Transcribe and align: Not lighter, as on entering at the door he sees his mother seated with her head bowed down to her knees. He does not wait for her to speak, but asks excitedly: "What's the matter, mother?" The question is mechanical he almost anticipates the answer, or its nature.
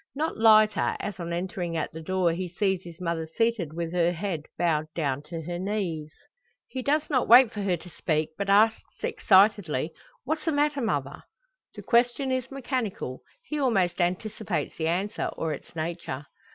Not 0.15 0.35
lighter, 0.35 0.95
as 0.99 1.19
on 1.19 1.31
entering 1.31 1.77
at 1.77 1.91
the 1.93 2.01
door 2.01 2.31
he 2.33 2.49
sees 2.49 2.81
his 2.81 2.99
mother 2.99 3.27
seated 3.27 3.71
with 3.71 3.93
her 3.93 4.13
head 4.13 4.47
bowed 4.57 4.87
down 4.95 5.21
to 5.27 5.43
her 5.43 5.59
knees. 5.59 6.11
He 6.67 6.81
does 6.81 7.07
not 7.07 7.27
wait 7.27 7.51
for 7.53 7.61
her 7.61 7.77
to 7.77 7.87
speak, 7.91 8.31
but 8.35 8.49
asks 8.49 9.03
excitedly: 9.03 9.91
"What's 10.23 10.45
the 10.45 10.53
matter, 10.53 10.81
mother?" 10.81 11.21
The 11.75 11.83
question 11.83 12.31
is 12.31 12.49
mechanical 12.49 13.21
he 13.43 13.59
almost 13.59 14.01
anticipates 14.01 14.75
the 14.75 14.87
answer, 14.87 15.27
or 15.37 15.53
its 15.53 15.75
nature. 15.75 16.25